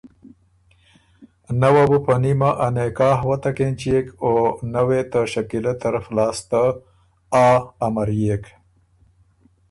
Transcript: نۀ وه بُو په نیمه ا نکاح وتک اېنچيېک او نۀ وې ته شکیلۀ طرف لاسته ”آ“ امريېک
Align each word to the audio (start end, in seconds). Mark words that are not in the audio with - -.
نۀ 1.59 1.69
وه 1.73 1.83
بُو 1.89 1.97
په 2.05 2.13
نیمه 2.23 2.49
ا 2.65 2.67
نکاح 2.75 3.19
وتک 3.29 3.57
اېنچيېک 3.63 4.07
او 4.23 4.31
نۀ 4.71 4.81
وې 4.87 5.01
ته 5.11 5.19
شکیلۀ 5.31 5.73
طرف 5.81 6.05
لاسته 6.15 6.61
”آ“ 7.45 7.47
امريېک 7.85 8.43